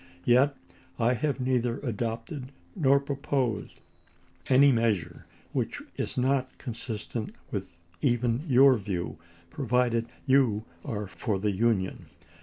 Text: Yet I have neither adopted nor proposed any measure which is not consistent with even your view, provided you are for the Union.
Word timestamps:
Yet 0.25 0.55
I 0.97 1.13
have 1.13 1.39
neither 1.39 1.77
adopted 1.81 2.51
nor 2.75 2.99
proposed 2.99 3.81
any 4.49 4.71
measure 4.71 5.27
which 5.51 5.79
is 5.95 6.17
not 6.17 6.57
consistent 6.57 7.35
with 7.51 7.77
even 8.01 8.41
your 8.47 8.79
view, 8.79 9.19
provided 9.51 10.07
you 10.25 10.65
are 10.83 11.05
for 11.05 11.37
the 11.37 11.51
Union. 11.51 12.07